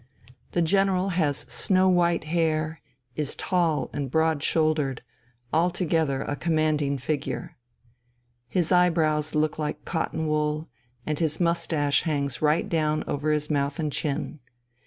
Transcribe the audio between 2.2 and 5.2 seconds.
hair, is tall and broad shouldered,